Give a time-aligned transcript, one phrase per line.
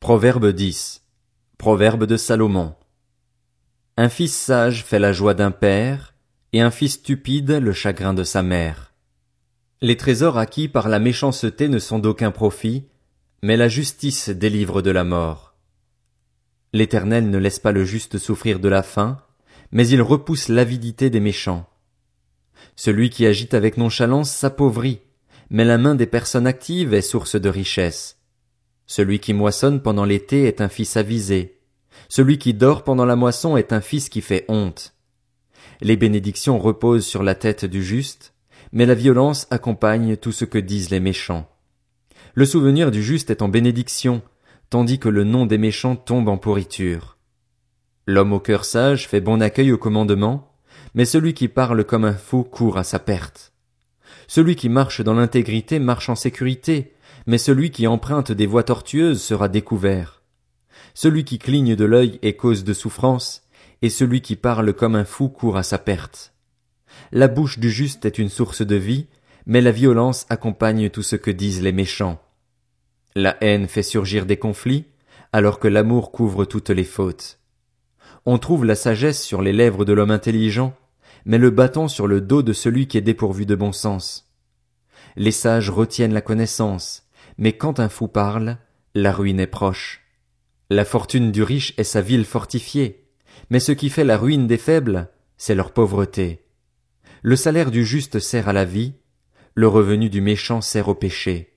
[0.00, 1.02] Proverbe 10.
[1.58, 2.74] Proverbe de Salomon.
[3.98, 6.14] Un fils sage fait la joie d'un père,
[6.54, 8.94] et un fils stupide le chagrin de sa mère.
[9.82, 12.86] Les trésors acquis par la méchanceté ne sont d'aucun profit,
[13.42, 15.54] mais la justice délivre de la mort.
[16.72, 19.18] L'Éternel ne laisse pas le juste souffrir de la faim,
[19.70, 21.68] mais il repousse l'avidité des méchants.
[22.74, 25.02] Celui qui agite avec nonchalance s'appauvrit,
[25.50, 28.19] mais la main des personnes actives est source de richesse.
[28.90, 31.60] Celui qui moissonne pendant l'été est un fils avisé.
[32.08, 34.96] Celui qui dort pendant la moisson est un fils qui fait honte.
[35.80, 38.34] Les bénédictions reposent sur la tête du juste,
[38.72, 41.48] mais la violence accompagne tout ce que disent les méchants.
[42.34, 44.22] Le souvenir du juste est en bénédiction,
[44.70, 47.16] tandis que le nom des méchants tombe en pourriture.
[48.08, 50.52] L'homme au cœur sage fait bon accueil au commandement,
[50.94, 53.52] mais celui qui parle comme un fou court à sa perte.
[54.26, 56.92] Celui qui marche dans l'intégrité marche en sécurité,
[57.26, 60.22] mais celui qui emprunte des voies tortueuses sera découvert.
[60.94, 63.42] Celui qui cligne de l'œil est cause de souffrance,
[63.82, 66.34] et celui qui parle comme un fou court à sa perte.
[67.12, 69.06] La bouche du juste est une source de vie,
[69.46, 72.20] mais la violence accompagne tout ce que disent les méchants.
[73.16, 74.86] La haine fait surgir des conflits,
[75.32, 77.38] alors que l'amour couvre toutes les fautes.
[78.26, 80.74] On trouve la sagesse sur les lèvres de l'homme intelligent,
[81.24, 84.30] mais le bâton sur le dos de celui qui est dépourvu de bon sens.
[85.16, 87.04] Les sages retiennent la connaissance,
[87.40, 88.58] mais quand un fou parle,
[88.94, 90.02] la ruine est proche.
[90.68, 93.08] La fortune du riche est sa ville fortifiée,
[93.48, 96.44] mais ce qui fait la ruine des faibles, c'est leur pauvreté.
[97.22, 98.92] Le salaire du juste sert à la vie,
[99.54, 101.56] le revenu du méchant sert au péché.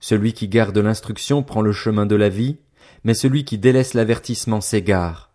[0.00, 2.58] Celui qui garde l'instruction prend le chemin de la vie,
[3.04, 5.32] mais celui qui délaisse l'avertissement s'égare.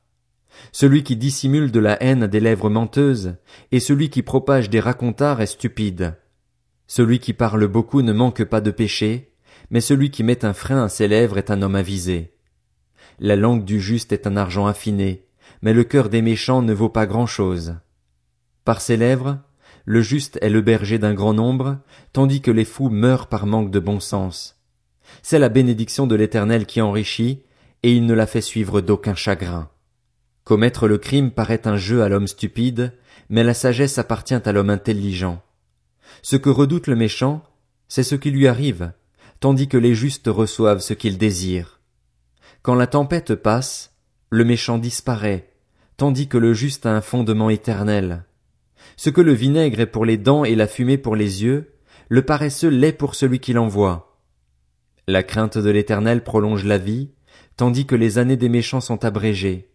[0.73, 3.37] Celui qui dissimule de la haine des lèvres menteuses,
[3.71, 6.17] et celui qui propage des racontards est stupide.
[6.85, 9.32] Celui qui parle beaucoup ne manque pas de péché,
[9.69, 12.33] mais celui qui met un frein à ses lèvres est un homme avisé.
[13.19, 15.25] La langue du juste est un argent affiné,
[15.61, 17.75] mais le cœur des méchants ne vaut pas grand chose.
[18.65, 19.39] Par ses lèvres,
[19.85, 21.79] le juste est le berger d'un grand nombre,
[22.13, 24.59] tandis que les fous meurent par manque de bon sens.
[25.21, 27.43] C'est la bénédiction de l'Éternel qui enrichit,
[27.83, 29.69] et il ne la fait suivre d'aucun chagrin.
[30.43, 32.93] Commettre le crime paraît un jeu à l'homme stupide,
[33.29, 35.41] mais la sagesse appartient à l'homme intelligent.
[36.21, 37.43] Ce que redoute le méchant,
[37.87, 38.91] c'est ce qui lui arrive,
[39.43, 41.81] tandis que les justes reçoivent ce qu'ils désirent.
[42.61, 43.93] Quand la tempête passe,
[44.29, 45.49] le méchant disparaît,
[45.97, 48.23] tandis que le juste a un fondement éternel.
[48.95, 51.73] Ce que le vinaigre est pour les dents et la fumée pour les yeux,
[52.07, 54.17] le paresseux l'est pour celui qui l'envoie.
[55.09, 57.09] La crainte de l'éternel prolonge la vie,
[57.57, 59.73] tandis que les années des méchants sont abrégées.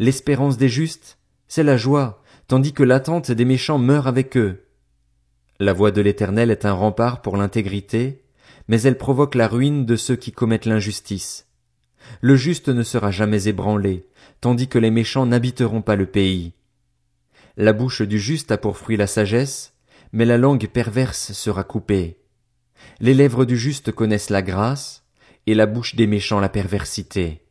[0.00, 4.64] L'espérance des justes, c'est la joie, tandis que l'attente des méchants meurt avec eux.
[5.60, 8.19] La voix de l'éternel est un rempart pour l'intégrité,
[8.70, 11.48] mais elle provoque la ruine de ceux qui commettent l'injustice.
[12.20, 14.06] Le juste ne sera jamais ébranlé,
[14.40, 16.52] tandis que les méchants n'habiteront pas le pays.
[17.56, 19.74] La bouche du juste a pour fruit la sagesse,
[20.12, 22.20] mais la langue perverse sera coupée.
[23.00, 25.02] Les lèvres du juste connaissent la grâce,
[25.48, 27.42] et la bouche des méchants la perversité.